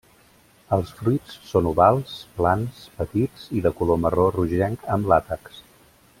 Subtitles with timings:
[0.77, 5.63] Els fruits són ovals, plans, petits i de color marró rogenc amb làtex.